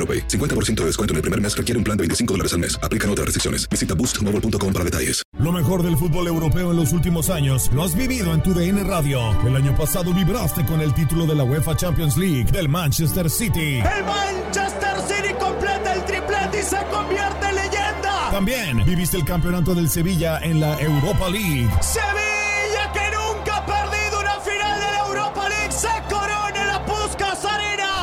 [0.00, 0.26] AroPay.
[0.26, 2.78] 50% de descuento en el primer mes requiere un plan de 25 dólares al mes.
[2.82, 3.68] Aplican otras restricciones.
[3.68, 5.22] Visita boostmobile.com para detalles.
[5.38, 8.82] Lo mejor del fútbol europeo en los últimos años lo has vivido en tu DN
[8.84, 9.20] Radio.
[9.46, 13.78] El año pasado vibraste con el título de la UEFA Champions League del Manchester City.
[13.78, 18.30] El Manchester City completa el triplete y se convierte en leyenda.
[18.30, 21.68] También viviste el campeonato del Sevilla en la Europa League.
[21.80, 22.29] Sevilla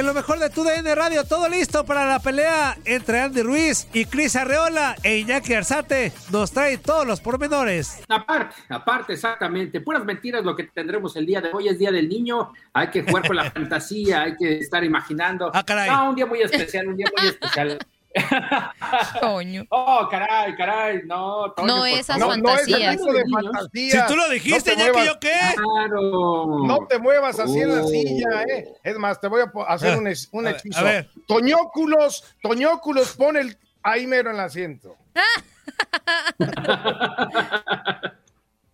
[0.00, 3.86] En lo mejor de tu DN Radio, todo listo para la pelea entre Andy Ruiz
[3.92, 6.10] y Cris Arreola e Iñaki Arzate.
[6.32, 8.00] Nos trae todos los pormenores.
[8.08, 9.82] Aparte, aparte, exactamente.
[9.82, 11.68] Puras mentiras lo que tendremos el día de hoy.
[11.68, 12.50] Es Día del Niño.
[12.72, 15.50] Hay que jugar con la fantasía, hay que estar imaginando.
[15.52, 15.90] Ah, caray.
[15.90, 17.78] No, un día muy especial, un día muy especial.
[19.20, 19.64] Toño.
[19.70, 21.52] Oh, caray, caray, no.
[21.52, 22.96] Toño, No esas no es fantasías.
[23.32, 24.06] fantasía.
[24.06, 25.14] Si tú lo dijiste, No Iñaki, muevas.
[25.14, 25.32] ¿yo qué?
[25.54, 26.46] Claro.
[26.66, 27.88] No te muevas así en la Oh.
[27.88, 28.68] silla, ¿eh?
[28.82, 30.80] Es más, te voy a hacer Ah, un, es- un a ver, hechizo.
[30.80, 31.08] a ver.
[31.28, 34.96] Toñóculos, Toñóculos, pon el ahí mero en el asiento.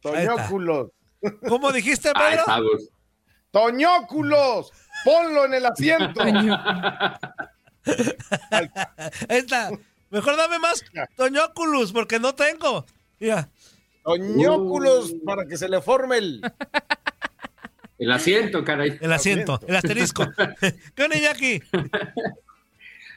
[0.01, 0.91] Toñóculos,
[1.49, 2.45] ¿Cómo dijiste, Ay, Pedro?
[2.45, 2.89] Sabos.
[3.51, 4.71] Toñóculos,
[5.05, 6.21] ponlo en el asiento.
[8.51, 9.71] Ahí está.
[10.11, 10.85] Mejor dame más
[11.17, 12.87] Toñóculus, porque no tengo.
[13.19, 13.49] Ya.
[14.05, 16.41] Toñóculos para que se le forme el.
[17.99, 18.99] El asiento, caray.
[19.01, 20.27] El asiento, el asterisco.
[20.95, 21.61] ¿Qué onda, Iñaki?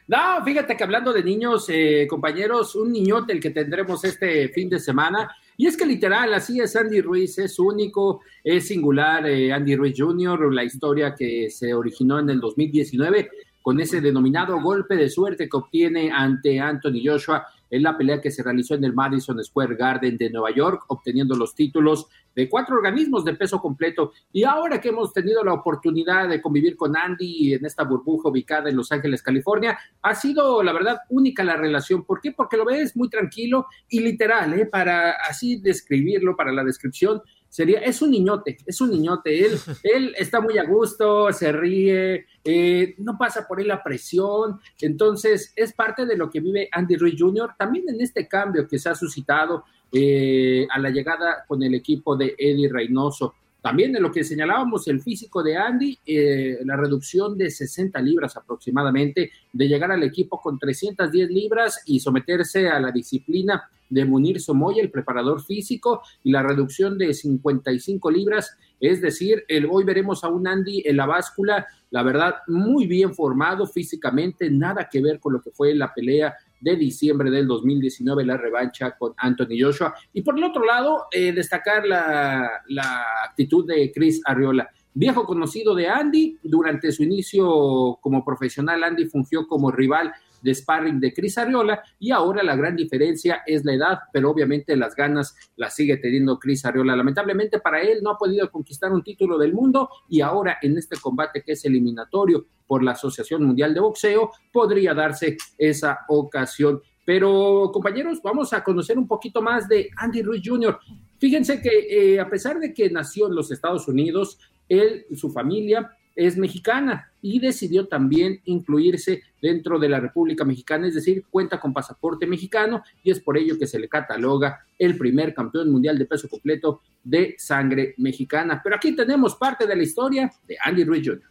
[0.08, 4.68] No, fíjate que hablando de niños, eh, compañeros, un niñote el que tendremos este fin
[4.68, 5.30] de semana.
[5.56, 9.94] Y es que literal, así es Andy Ruiz, es único, es singular eh, Andy Ruiz
[9.96, 13.30] Jr., la historia que se originó en el 2019
[13.62, 18.32] con ese denominado golpe de suerte que obtiene ante Anthony Joshua en la pelea que
[18.32, 22.76] se realizó en el Madison Square Garden de Nueva York, obteniendo los títulos de cuatro
[22.76, 24.14] organismos de peso completo.
[24.32, 28.70] Y ahora que hemos tenido la oportunidad de convivir con Andy en esta burbuja ubicada
[28.70, 32.04] en Los Ángeles, California, ha sido, la verdad, única la relación.
[32.04, 32.32] ¿Por qué?
[32.32, 34.66] Porque lo ves muy tranquilo y literal, ¿eh?
[34.66, 39.46] para así describirlo, para la descripción, sería, es un niñote, es un niñote.
[39.46, 44.60] Él, él está muy a gusto, se ríe, eh, no pasa por él la presión.
[44.80, 47.52] Entonces, es parte de lo que vive Andy Ruiz Jr.
[47.58, 52.16] También en este cambio que se ha suscitado eh, a la llegada con el equipo
[52.16, 53.34] de Eddie Reynoso.
[53.62, 58.38] También de lo que señalábamos, el físico de Andy, eh, la reducción de 60 libras
[58.38, 64.40] aproximadamente, de llegar al equipo con 310 libras y someterse a la disciplina de Munir
[64.40, 68.56] Somoya, el preparador físico, y la reducción de 55 libras.
[68.80, 73.14] Es decir, el, hoy veremos a un Andy en la báscula, la verdad, muy bien
[73.14, 78.26] formado físicamente, nada que ver con lo que fue la pelea de diciembre del 2019,
[78.26, 79.94] la revancha con Anthony Joshua.
[80.14, 84.70] Y por el otro lado, eh, destacar la, la actitud de Chris Arriola.
[84.94, 90.12] Viejo conocido de Andy, durante su inicio como profesional, Andy fungió como rival
[90.42, 94.76] de sparring de Cris Arriola y ahora la gran diferencia es la edad, pero obviamente
[94.76, 96.96] las ganas las sigue teniendo Cris Arriola.
[96.96, 100.98] Lamentablemente para él no ha podido conquistar un título del mundo y ahora en este
[100.98, 106.82] combate que es eliminatorio por la Asociación Mundial de Boxeo podría darse esa ocasión.
[107.06, 110.78] Pero compañeros, vamos a conocer un poquito más de Andy Ruiz Jr.
[111.18, 114.38] Fíjense que eh, a pesar de que nació en los Estados Unidos,
[114.70, 120.96] él su familia es mexicana y decidió también incluirse dentro de la República Mexicana, es
[120.96, 125.34] decir, cuenta con pasaporte mexicano y es por ello que se le cataloga el primer
[125.34, 128.60] campeón mundial de peso completo de sangre mexicana.
[128.62, 131.24] Pero aquí tenemos parte de la historia de Andy Ruiz Jr.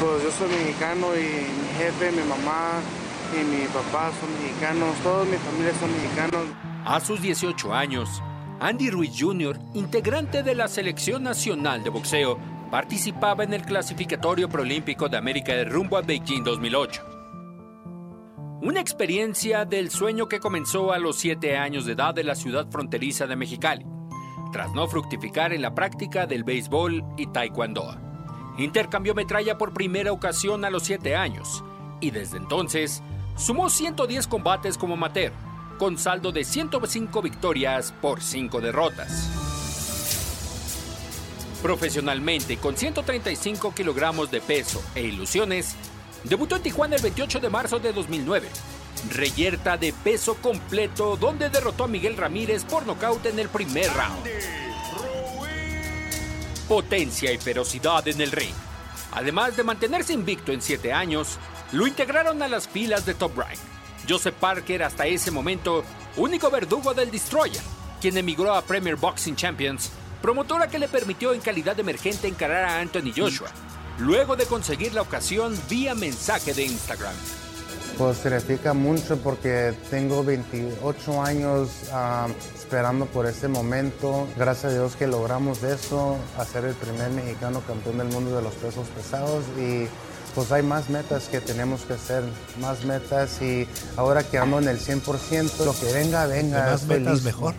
[0.00, 2.80] Pues yo soy mexicano y mi jefe, mi mamá
[3.32, 6.46] y mi papá son mexicanos, todos mi familia son mexicanos.
[6.84, 8.20] A sus 18 años,
[8.62, 12.38] Andy Ruiz Jr., integrante de la Selección Nacional de Boxeo,
[12.70, 17.02] participaba en el clasificatorio proolímpico de América de rumbo a Beijing 2008.
[18.60, 22.68] Una experiencia del sueño que comenzó a los 7 años de edad en la ciudad
[22.70, 23.86] fronteriza de Mexicali,
[24.52, 27.96] tras no fructificar en la práctica del béisbol y taekwondo.
[28.58, 31.64] Intercambió metralla por primera ocasión a los 7 años
[32.02, 33.02] y desde entonces
[33.36, 35.32] sumó 110 combates como amateur
[35.80, 39.30] con saldo de 105 victorias por 5 derrotas.
[41.62, 45.76] Profesionalmente, con 135 kilogramos de peso e ilusiones,
[46.24, 48.46] debutó en Tijuana el 28 de marzo de 2009.
[49.08, 54.28] Reyerta de peso completo, donde derrotó a Miguel Ramírez por nocaut en el primer round.
[56.68, 58.54] Potencia y ferocidad en el ring.
[59.12, 61.38] Además de mantenerse invicto en 7 años,
[61.72, 63.69] lo integraron a las filas de Top Rank
[64.10, 65.84] Joseph Parker, hasta ese momento,
[66.16, 67.62] único verdugo del Destroyer,
[68.00, 72.80] quien emigró a Premier Boxing Champions, promotora que le permitió en calidad emergente encarar a
[72.80, 73.50] Anthony Joshua,
[73.98, 77.14] luego de conseguir la ocasión vía mensaje de Instagram.
[77.98, 82.26] Pues significa mucho porque tengo 28 años ah,
[82.56, 84.26] esperando por ese momento.
[84.36, 88.54] Gracias a Dios que logramos eso, hacer el primer mexicano campeón del mundo de los
[88.54, 89.86] pesos pesados y
[90.34, 92.22] pues hay más metas que tenemos que hacer,
[92.60, 93.66] más metas y
[93.96, 96.70] ahora que ando en el 100%, lo que venga, venga.
[96.70, 97.54] Más metas mejor.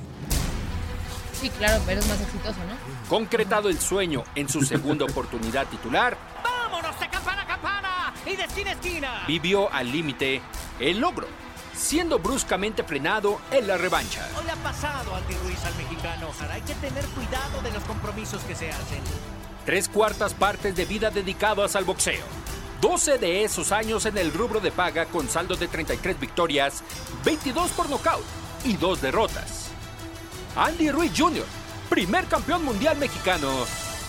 [1.40, 3.10] Sí, claro, pero es más exitoso, ¿no?
[3.10, 6.18] Concretado el sueño en su segunda oportunidad titular.
[6.44, 9.24] ¡Vámonos de campana a campana y de esquina a esquina!
[9.28, 10.42] Vivió al límite
[10.80, 11.28] el logro,
[11.76, 14.28] siendo bruscamente frenado en la revancha.
[14.38, 16.30] Hoy le ha pasado Andy Ruiz al mexicano.
[16.52, 19.02] Hay que tener cuidado de los compromisos que se hacen.
[19.66, 22.41] Tres cuartas partes de vida dedicadas al boxeo
[22.82, 26.84] 12 de esos años en el rubro de paga con saldo de 33 victorias,
[27.24, 28.26] 22 por nocaut
[28.66, 29.70] y 2 derrotas.
[30.56, 31.46] Andy Ruiz Jr.,
[31.90, 33.50] primer campeón mundial mexicano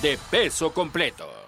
[0.01, 1.43] de peso completo.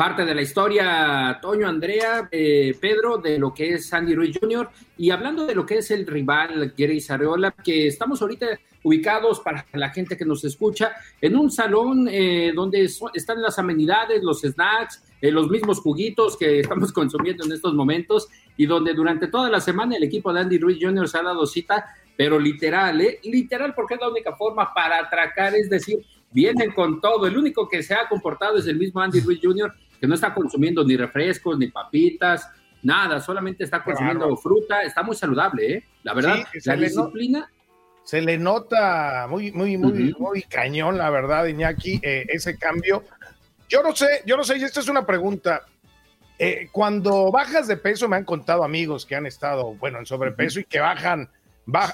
[0.00, 4.70] parte de la historia, Toño, Andrea, eh, Pedro, de lo que es Andy Ruiz Jr.
[4.96, 8.46] Y hablando de lo que es el rival Grace Areola, que estamos ahorita
[8.82, 14.22] ubicados para la gente que nos escucha en un salón eh, donde están las amenidades,
[14.22, 19.28] los snacks, eh, los mismos juguitos que estamos consumiendo en estos momentos y donde durante
[19.28, 21.08] toda la semana el equipo de Andy Ruiz Jr.
[21.08, 21.86] se ha dado cita,
[22.16, 23.20] pero literal, ¿eh?
[23.24, 27.26] literal porque es la única forma para atracar, es decir, vienen con todo.
[27.26, 30.32] El único que se ha comportado es el mismo Andy Ruiz Jr., que no está
[30.32, 32.48] consumiendo ni refrescos, ni papitas,
[32.82, 35.84] nada, solamente está consumiendo fruta, está muy saludable, ¿eh?
[36.02, 37.50] La verdad, la disciplina.
[38.04, 43.04] Se le nota muy, muy, muy, muy cañón, la verdad, Iñaki, eh, ese cambio.
[43.68, 45.66] Yo no sé, yo no sé, y esta es una pregunta.
[46.38, 50.60] Eh, cuando bajas de peso, me han contado amigos que han estado, bueno, en sobrepeso
[50.60, 51.28] y que bajan,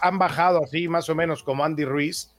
[0.00, 2.30] han bajado así más o menos como Andy Ruiz,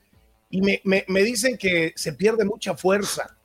[0.49, 3.37] y me, me dicen que se pierde mucha fuerza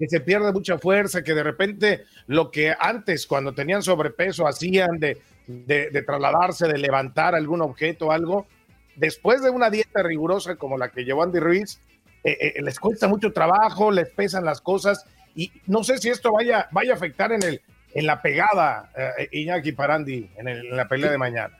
[0.00, 4.98] que se pierde mucha fuerza, que de repente lo que antes, cuando tenían sobrepeso, hacían
[4.98, 8.46] de, de, trasladarse, de levantar algún objeto o algo,
[9.00, 11.80] después de una dieta rigurosa como la que llevó Andy Ruiz,
[12.22, 15.04] eh, eh, les cuesta mucho trabajo, les pesan las cosas
[15.34, 17.62] y no sé si esto vaya, vaya a afectar en, el,
[17.94, 21.59] en la pegada, eh, Iñaki Parandi, en, en la pelea de mañana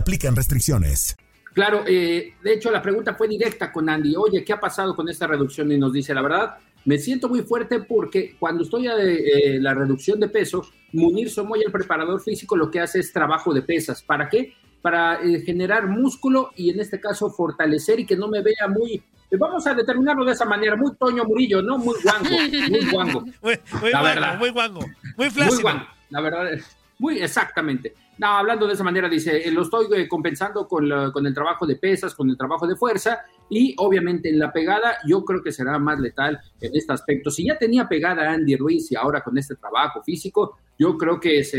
[0.01, 1.15] aplican restricciones.
[1.53, 4.15] Claro, eh, de hecho la pregunta fue directa con Andy.
[4.15, 5.71] Oye, ¿qué ha pasado con esta reducción?
[5.71, 9.73] Y nos dice, la verdad, me siento muy fuerte porque cuando estoy a eh, la
[9.73, 14.01] reducción de peso, Munir Somoya, el preparador físico, lo que hace es trabajo de pesas.
[14.01, 14.53] ¿Para qué?
[14.81, 19.03] Para eh, generar músculo y en este caso fortalecer y que no me vea muy
[19.37, 21.77] vamos a determinarlo de esa manera, muy Toño Murillo, ¿no?
[21.77, 22.29] Muy guango,
[22.69, 23.21] muy guango.
[23.41, 24.37] muy, muy la verdad.
[24.37, 24.81] muy guango,
[25.15, 25.53] muy flácido.
[25.53, 26.49] Muy guango, la verdad,
[26.99, 27.93] muy exactamente.
[28.21, 31.65] No, hablando de esa manera, dice, eh, lo estoy eh, compensando con, con el trabajo
[31.65, 35.51] de pesas, con el trabajo de fuerza y obviamente en la pegada yo creo que
[35.51, 37.31] será más letal en este aspecto.
[37.31, 41.43] Si ya tenía pegada Andy Ruiz y ahora con este trabajo físico, yo creo que
[41.43, 41.57] se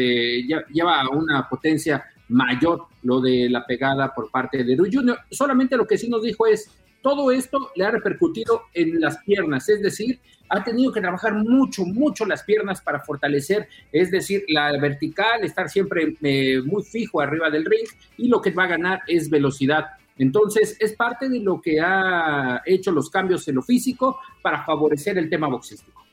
[0.73, 5.19] lleva una potencia mayor lo de la pegada por parte de Ruiz Jr.
[5.33, 6.71] Solamente lo que sí nos dijo es,
[7.03, 10.21] todo esto le ha repercutido en las piernas, es decir,
[10.53, 15.71] ha tenido que trabajar mucho, mucho las piernas para fortalecer, es decir, la vertical, estar
[15.71, 19.87] siempre eh, muy fijo arriba del ring y lo que va a ganar es velocidad.
[20.19, 25.17] Entonces, es parte de lo que ha hecho los cambios en lo físico para favorecer
[25.17, 26.05] el tema boxístico.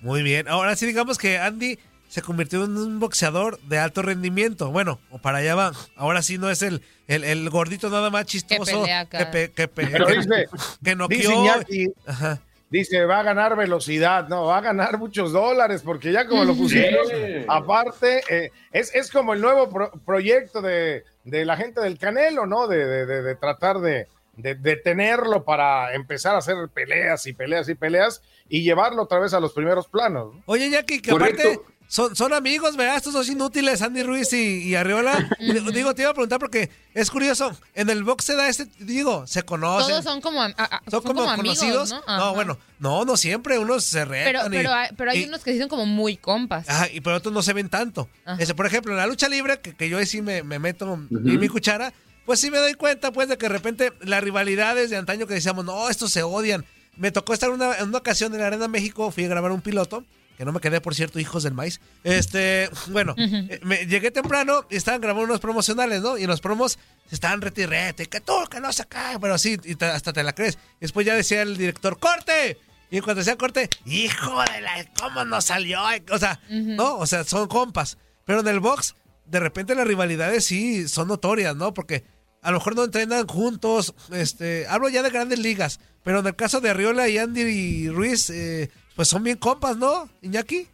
[0.00, 4.70] Muy bien, ahora sí digamos que Andy se convirtió en un boxeador de alto rendimiento.
[4.70, 5.72] Bueno, o para allá va.
[5.94, 12.40] Ahora sí no es el, el, gordito nada más chistoso que, que, que, no dice,
[12.70, 16.54] dice, va a ganar velocidad, no, va a ganar muchos dólares, porque ya como lo
[16.54, 17.06] pusieron,
[17.48, 19.68] aparte, eh, es, es, como el nuevo
[20.06, 22.68] proyecto de, de, la gente del Canelo, ¿no?
[22.68, 27.74] De, de, de tratar de, de, tenerlo para empezar a hacer peleas y peleas y
[27.74, 30.34] peleas y llevarlo otra vez a los primeros planos.
[30.46, 31.60] Oye, Jackie, que aparte
[31.90, 32.98] son, son amigos, ¿verdad?
[32.98, 35.28] Estos dos inútiles, Andy Ruiz y, y Arriola.
[35.74, 37.50] digo, te iba a preguntar porque es curioso.
[37.74, 39.88] En el box se da este, digo, se conocen.
[39.88, 40.40] Todos son como,
[40.88, 41.92] son, como, conocidos.
[42.06, 42.32] ¿no?
[42.32, 43.58] bueno, no, no siempre.
[43.58, 44.32] Unos se retan.
[44.32, 46.68] Pero, pero, hay, pero hay unos que son como muy compas.
[46.68, 48.08] Ajá, y pero otros no se ven tanto.
[48.38, 50.94] Ese, por ejemplo, en la lucha libre, que, que yo ahí sí me, me meto
[50.94, 51.08] en
[51.40, 51.92] mi cuchara,
[52.24, 55.34] pues sí me doy cuenta, pues, de que de repente las rivalidades de antaño que
[55.34, 56.64] decíamos, no, estos se odian.
[56.94, 59.60] Me tocó estar una, en una ocasión en la Arena México, fui a grabar un
[59.60, 60.04] piloto
[60.40, 61.82] que no me quedé, por cierto, hijos del maíz.
[62.02, 66.16] Este, bueno, eh, me, llegué temprano y estaban grabando unos promocionales, ¿no?
[66.16, 66.78] Y en los promos
[67.10, 70.56] estaban retirrete, que tú, que no se cae, pero así, y hasta te la crees.
[70.80, 72.56] después ya decía el director, ¡corte!
[72.90, 75.82] Y cuando decía corte, hijo de la, ¿cómo nos salió?
[76.10, 76.96] O sea, ¿no?
[76.96, 77.98] O sea, son compas.
[78.24, 78.94] Pero en el box,
[79.26, 81.74] de repente las rivalidades sí son notorias, ¿no?
[81.74, 82.02] Porque
[82.40, 86.34] a lo mejor no entrenan juntos, este, hablo ya de grandes ligas, pero en el
[86.34, 90.66] caso de Arriola y Andy Ruiz, eh, pues son bien compas, ¿no, Iñaki?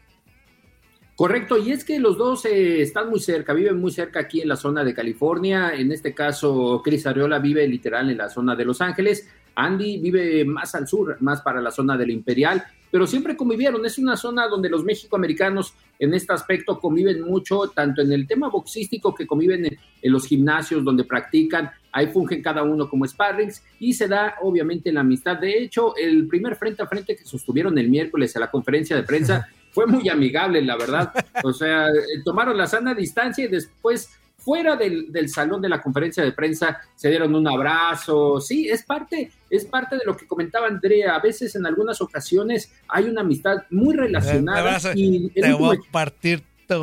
[1.14, 4.49] Correcto, y es que los dos eh, están muy cerca, viven muy cerca aquí en
[4.49, 5.73] la zona de California.
[5.73, 9.28] En este caso, Chris Ariola vive literal en la zona de Los Ángeles.
[9.54, 13.87] Andy vive más al sur, más para la zona del Imperial, pero siempre convivieron.
[13.87, 18.49] Es una zona donde los mexicoamericanos en este aspecto conviven mucho, tanto en el tema
[18.49, 23.62] boxístico que conviven en, en los gimnasios donde practican, ahí fungen cada uno como sparrings
[23.81, 25.38] y se da obviamente la amistad.
[25.38, 29.03] De hecho, el primer frente a frente que sostuvieron el miércoles a la conferencia de
[29.03, 31.11] prensa fue muy amigable, la verdad.
[31.43, 36.23] O sea, eh, tomaron la sana distancia y después fuera del, salón de la conferencia
[36.23, 38.43] de prensa se dieron un abrazo.
[38.43, 41.17] Sí, es parte, es parte de lo que comentaba Andrea.
[41.17, 44.79] A veces en algunas ocasiones hay una amistad muy relacionada.
[44.95, 46.75] y te voy a partir te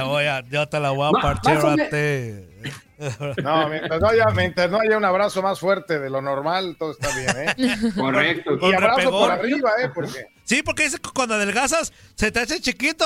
[0.00, 2.51] voy a, yo te la voy a partir a ti.
[3.42, 6.92] No, mientras no, haya, mientras no haya un abrazo más fuerte de lo normal, todo
[6.92, 7.76] está bien, ¿eh?
[7.98, 8.58] Correcto.
[8.60, 9.90] Y abrazo por arriba, ¿eh?
[9.94, 10.26] Porque...
[10.44, 13.04] Sí, porque dice que cuando adelgazas se te hace chiquito,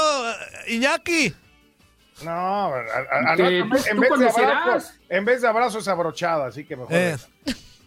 [0.68, 1.34] Iñaki.
[2.24, 3.84] No, en, vez
[4.18, 6.94] de abrazo, en vez de abrazo es abrochada, así que mejor.
[6.94, 7.16] Eh.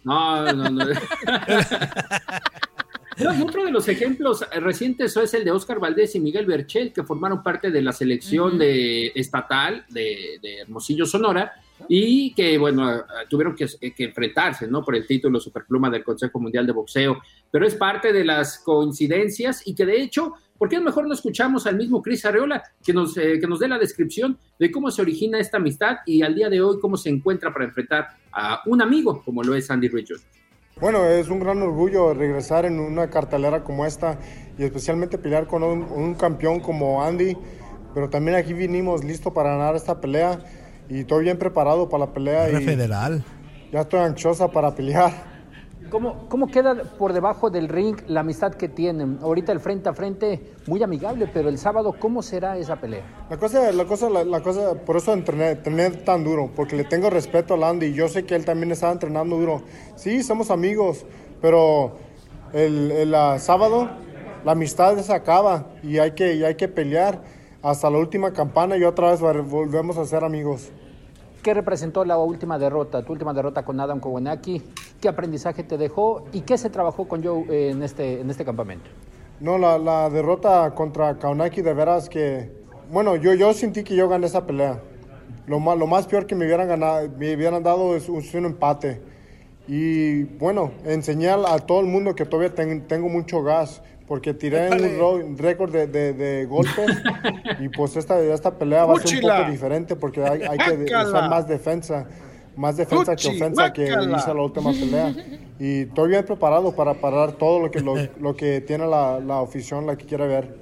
[0.04, 0.84] No, no, no.
[3.28, 7.42] otro de los ejemplos recientes es el de Oscar Valdés y Miguel Berchel, que formaron
[7.42, 11.52] parte de la selección de, estatal de, Hermosillo, Sonora,
[11.88, 13.66] y que, bueno, tuvieron que,
[13.98, 14.84] enfrentarse, ¿no?
[14.84, 17.20] Por el título Superpluma del Consejo Mundial de Boxeo.
[17.50, 21.66] Pero es parte de las coincidencias y que, de hecho, ¿por qué mejor no escuchamos
[21.66, 25.02] al mismo Cris Arreola que nos, eh, que nos dé la descripción de cómo se
[25.02, 28.82] origina esta amistad y al día de hoy cómo se encuentra para enfrentar a un
[28.82, 30.39] amigo como lo es Andy Richards?
[30.80, 34.18] Bueno, es un gran orgullo regresar en una cartelera como esta
[34.56, 37.36] y especialmente pelear con un, campeón como Andy,
[37.92, 40.38] pero también aquí vinimos listo para ganar esta pelea
[40.88, 42.50] y estoy bien preparado para la pelea.
[42.50, 43.22] y federal.
[43.70, 45.29] Ya estoy ansiosa para pelear.
[45.90, 49.18] ¿Cómo, ¿Cómo queda por debajo del ring la amistad que tienen?
[49.22, 53.26] Ahorita el frente a frente muy amigable, pero el sábado, ¿cómo será esa pelea?
[53.28, 57.54] La cosa, la cosa, la, cosa, por eso entrené, tan duro, porque le tengo respeto
[57.54, 57.92] a Landy.
[57.92, 59.62] Yo sé que él también estaba entrenando duro.
[59.96, 61.04] Sí, somos amigos,
[61.40, 61.96] pero
[62.52, 63.90] el, el sábado
[64.44, 67.20] la amistad se acaba y hay que, y hay que pelear
[67.62, 70.70] hasta la última campana y otra vez volvemos a ser amigos.
[71.42, 74.62] ¿Qué representó la última derrota, tu última derrota con Adam Kowanaki?
[75.00, 78.44] ¿Qué aprendizaje te dejó y qué se trabajó con Joe eh, en este, en este
[78.44, 78.90] campamento?
[79.40, 82.50] No, la, la derrota contra Kaunaki de veras que,
[82.90, 84.80] bueno, yo, yo sentí que yo gané esa pelea.
[85.46, 88.44] Lo más, lo más peor que me hubieran, ganado, me hubieran dado es un, un
[88.44, 89.00] empate.
[89.66, 94.68] Y bueno, enseñar a todo el mundo que todavía ten- tengo mucho gas, porque tiré
[94.70, 96.90] un ro- récord de, de- de golpes
[97.60, 100.84] y pues esta, esta pelea va a ser un poco diferente porque hay, hay que
[100.84, 102.06] usar más defensa,
[102.60, 104.18] más defensa que ofensa que ¡Guácala!
[104.18, 105.14] hice la última pelea.
[105.58, 109.40] Y estoy bien preparado para parar todo lo que, lo, lo que tiene la, la
[109.40, 110.58] afición, la que quiere ver.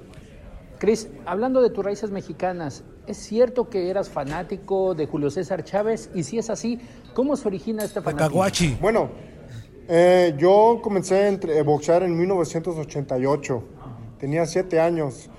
[0.79, 6.09] Cris, hablando de tus raíces mexicanas, ¿es cierto que eras fanático de Julio César Chávez?
[6.15, 6.79] Y si es así,
[7.13, 8.77] ¿cómo se origina este fanatismo?
[8.79, 9.09] Bueno,
[9.89, 13.63] eh, yo comencé a a boxear en 1988.
[14.19, 15.29] Tenía siete años.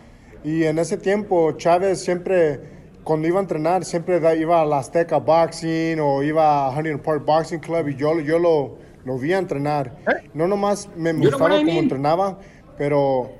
[0.45, 2.80] Y en ese tiempo Chávez siempre,
[3.11, 7.25] cuando iba a entrenar, siempre iba a la Azteca Boxing o iba a Huntington Park
[7.27, 9.97] Boxing Club y yo, yo lo, lo vi a entrenar.
[10.33, 11.71] No nomás me gustaba mean?
[11.71, 12.39] entrenaba,
[12.79, 13.33] pero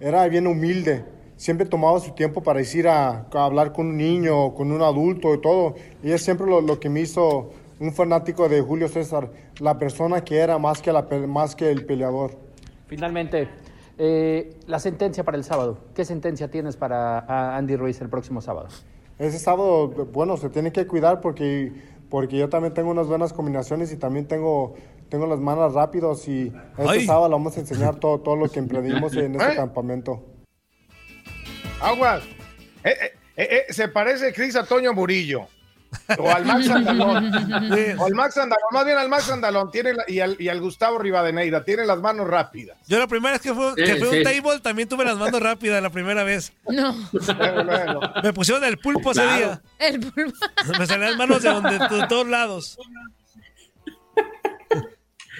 [0.00, 1.04] era bien humilde.
[1.36, 5.32] Siempre tomaba su tiempo para ir a, a hablar con un niño, con un adulto
[5.34, 5.76] y todo.
[6.02, 10.24] Y es siempre lo, lo que me hizo un fanático de Julio César, la persona
[10.24, 12.32] que era más que, la, más que el peleador.
[12.88, 13.46] Finalmente,
[13.98, 15.78] eh, la sentencia para el sábado.
[15.94, 18.66] ¿Qué sentencia tienes para Andy Ruiz el próximo sábado?
[19.22, 21.72] Ese sábado, bueno, se tiene que cuidar porque,
[22.10, 24.74] porque yo también tengo unas buenas combinaciones y también tengo,
[25.08, 27.06] tengo las manos rápidos y este Ay.
[27.06, 29.54] sábado le vamos a enseñar todo, todo lo que emprendimos en este ¿Eh?
[29.54, 30.24] campamento.
[31.80, 32.24] Aguas.
[32.82, 35.46] Eh, eh, se parece Cris a Toño Murillo.
[36.18, 37.32] O al Max Andalón.
[37.98, 38.68] O al Max Andalón.
[38.72, 41.64] Más bien al Max Andalón tiene la- y, al, y al Gustavo Rivadeneira.
[41.64, 42.76] Tiene las manos rápidas.
[42.86, 44.16] Yo la primera vez que fui, que Sí, sí.
[44.18, 46.52] un table también tuve las manos rápidas la primera vez.
[46.68, 46.94] No.
[48.22, 49.60] Me pusieron el pulpo ese día.
[49.78, 50.38] El pulpo.
[50.78, 52.78] Me salían las manos de, donde, de todos lados.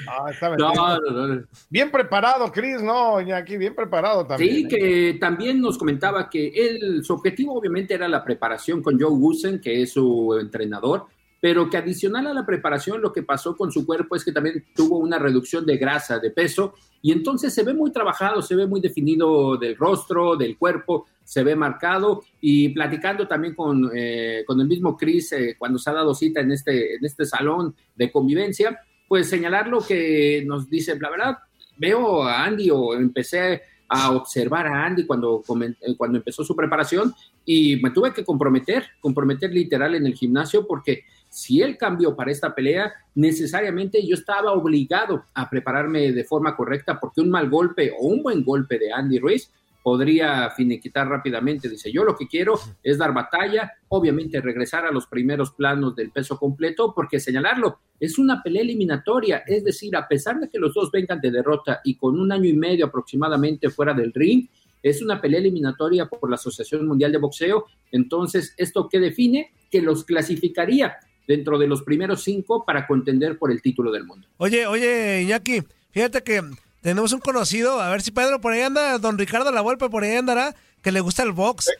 [0.09, 0.59] Ah, está bien.
[0.59, 1.45] No, no, no.
[1.71, 3.57] Bien preparado, Cris, ¿no, Iñaki?
[3.57, 4.55] Bien preparado también.
[4.55, 4.69] Sí, ¿eh?
[4.69, 9.61] que también nos comentaba que él, su objetivo obviamente era la preparación con Joe Gusen,
[9.61, 11.07] que es su entrenador,
[11.43, 14.65] pero que adicional a la preparación lo que pasó con su cuerpo es que también
[14.77, 18.65] tuvo una reducción de grasa, de peso, y entonces se ve muy trabajado, se ve
[18.65, 24.61] muy definido del rostro, del cuerpo, se ve marcado, y platicando también con, eh, con
[24.61, 28.13] el mismo Chris eh, cuando se ha dado cita en este, en este salón de
[28.13, 28.79] convivencia,
[29.13, 31.37] pues señalar lo que nos dice, la verdad,
[31.77, 37.13] veo a Andy o empecé a observar a Andy cuando, eh, cuando empezó su preparación
[37.45, 42.33] y me tuve que comprometer, comprometer literal en el gimnasio porque si él cambió para
[42.33, 47.93] esta pelea, necesariamente yo estaba obligado a prepararme de forma correcta porque un mal golpe
[48.01, 51.69] o un buen golpe de Andy Ruiz podría finiquitar rápidamente.
[51.69, 56.11] Dice, yo lo que quiero es dar batalla, obviamente regresar a los primeros planos del
[56.11, 60.75] peso completo, porque señalarlo, es una pelea eliminatoria, es decir, a pesar de que los
[60.75, 64.47] dos vengan de derrota y con un año y medio aproximadamente fuera del ring,
[64.83, 69.53] es una pelea eliminatoria por la Asociación Mundial de Boxeo, entonces, ¿esto qué define?
[69.71, 74.27] Que los clasificaría dentro de los primeros cinco para contender por el título del mundo.
[74.39, 76.43] Oye, oye, Iñaki, fíjate que
[76.83, 80.05] tenemos un conocido, a ver si Pedro por ahí anda, don Ricardo La Volpe por
[80.05, 81.71] ahí andará, que le gusta el box.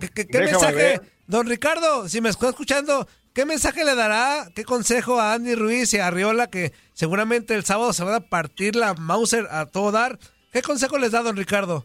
[0.00, 1.02] ¿Qué, qué- qué mensaje, ver.
[1.26, 5.92] don Ricardo, si me está escuchando, qué mensaje le dará, qué consejo a Andy Ruiz
[5.94, 9.90] y a Arriola, que seguramente el sábado se van a partir la Mauser a todo
[9.90, 10.18] dar?
[10.52, 11.84] ¿Qué consejo les da don Ricardo?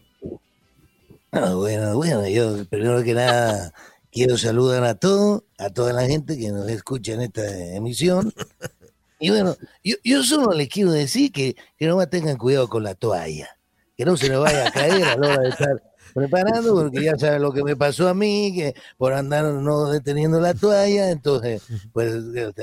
[1.32, 3.72] Ah, bueno, bueno, yo primero que nada
[4.12, 8.32] quiero saludar a todos, a toda la gente que nos escucha en esta emisión.
[9.20, 12.94] Y bueno, yo, yo solo les quiero decir que, que nomás tengan cuidado con la
[12.94, 13.48] toalla,
[13.96, 15.82] que no se nos vaya a caer a la hora de estar
[16.14, 20.40] preparando, porque ya saben lo que me pasó a mí, que por andar no deteniendo
[20.40, 22.14] la toalla, entonces, pues,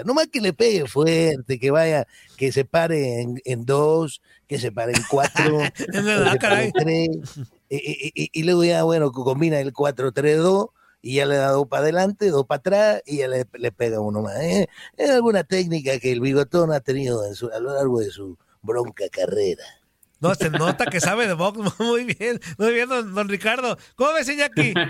[0.05, 4.71] nomás que le pegue fuerte, que vaya, que se pare en, en dos, que se
[4.71, 6.65] pare en cuatro, Es que se pare caray.
[6.67, 7.09] en tres,
[7.69, 10.69] y, y- y- y luego ya, bueno, combina el 4-3-2
[11.07, 13.99] y ya le da dos para adelante, dos para atrás y ya le, le pega
[13.99, 14.37] uno más.
[14.41, 14.67] ¿eh?
[14.97, 18.35] Es alguna técnica que el bigotón ha tenido en su- a lo largo de su
[18.63, 19.63] bronca carrera.
[20.19, 23.77] No, se nota que sabe de box muy bien, muy bien, don, don Ricardo.
[23.95, 24.73] ¿Cómo ves, Iñaki?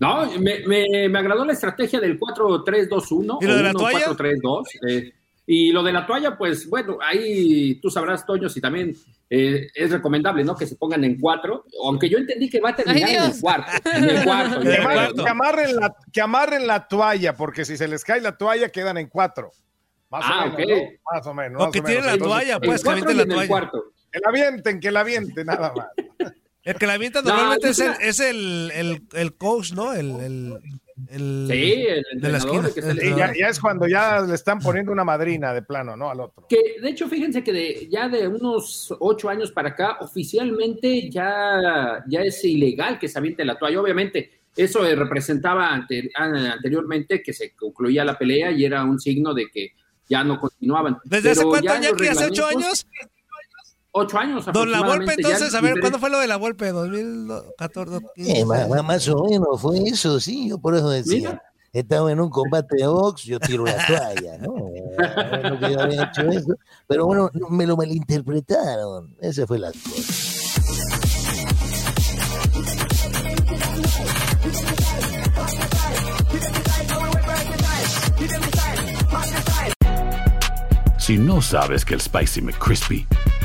[0.00, 3.38] No, me, me, me agradó la estrategia del 4-3-2-1.
[3.40, 4.06] ¿Y lo de la toalla?
[4.08, 4.62] 4-3-2.
[4.88, 5.12] eh,
[5.46, 8.94] y lo de la toalla, pues bueno, ahí tú sabrás, Toño, si también
[9.28, 10.56] eh, es recomendable, ¿no?
[10.56, 13.70] Que se pongan en cuatro, aunque yo entendí que va a terminar en el cuarto.
[13.92, 14.56] En el cuarto.
[14.56, 15.24] en Que el amarren, cuarto.
[15.24, 18.96] que amarren la, que amarren la toalla, porque si se les cae la toalla quedan
[18.98, 19.50] en cuatro.
[20.10, 20.78] Más Ah, o menos.
[21.12, 21.62] Más o menos.
[21.62, 22.06] O que menos.
[22.06, 23.48] la Entonces, toalla, pues, que la toalla.
[23.48, 23.84] cuarto.
[24.12, 25.86] Que la avienten, que la avienten, nada más.
[26.62, 29.92] El que la avienta No, normalmente es, el, es el, el, el coach, ¿no?
[29.92, 30.58] El, el,
[31.10, 32.68] El, Sí, el de la entrenador, esquina.
[32.68, 35.52] el que está El Y ya, ya es cuando ya le están poniendo una madrina
[35.52, 36.10] de plano, ¿no?
[36.10, 36.46] Al otro.
[36.48, 42.04] Que de hecho, fíjense que de, ya de unos ocho años para acá, oficialmente ya,
[42.08, 43.80] ya es ilegal que se aviente la toalla.
[43.80, 49.00] Obviamente, eso eh, representaba ante- an- anteriormente que se concluía la pelea y era un
[49.00, 49.72] signo de que
[50.08, 50.98] ya no continuaban.
[51.04, 52.06] ¿Desde hace cuánto, ya Iñaki?
[52.06, 52.86] ¿Hace ocho años?
[53.96, 54.44] Ocho años.
[54.46, 56.72] Don La Volpe, aproximadamente, ya entonces, a ver, ¿cuándo fue lo de La Volpe?
[56.72, 58.02] ¿2014?
[58.16, 61.30] Eh, más, o menos fue eso, sí, yo por eso decía.
[61.30, 61.42] Mira.
[61.72, 64.54] Estaba en un combate de box, yo tiro la toalla, ¿no?
[64.74, 66.54] Eh, no que yo había hecho eso,
[66.88, 69.14] pero bueno, no, me lo malinterpretaron.
[69.20, 70.24] Esa fue la cosa.
[80.98, 83.06] Si no sabes que el Spicy McCrispy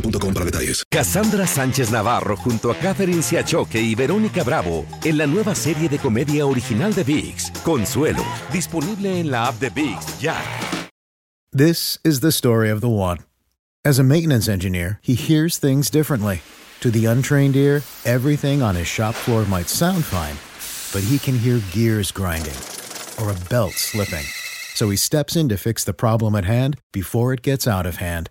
[0.00, 0.84] boostmobile.com para detalles.
[0.90, 5.98] Cassandra Sánchez Navarro junto a Catherine Siachoque y Verónica Bravo en la nueva serie de
[5.98, 10.36] comedia original de VIX, Consuelo, disponible en la app de VIX ya.
[11.52, 13.18] This is the story of the one.
[13.84, 16.42] As a maintenance engineer, he hears things differently.
[16.80, 20.36] To the untrained ear, everything on his shop floor might sound fine,
[20.92, 22.54] but he can hear gears grinding
[23.20, 24.24] or a belt slipping.
[24.74, 27.96] So he steps in to fix the problem at hand before it gets out of
[27.96, 28.30] hand.